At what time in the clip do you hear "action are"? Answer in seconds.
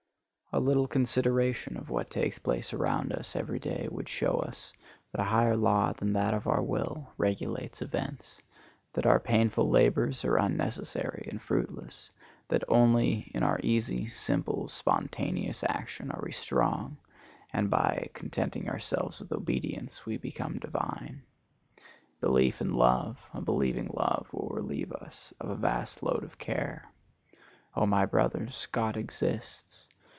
15.69-16.19